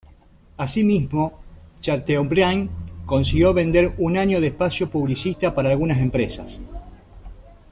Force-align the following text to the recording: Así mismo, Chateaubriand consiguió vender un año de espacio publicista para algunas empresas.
Así 0.57 0.83
mismo, 0.83 1.37
Chateaubriand 1.79 2.71
consiguió 3.05 3.53
vender 3.53 3.93
un 3.99 4.17
año 4.17 4.41
de 4.41 4.47
espacio 4.47 4.89
publicista 4.89 5.53
para 5.53 5.69
algunas 5.69 5.99
empresas. 5.99 6.59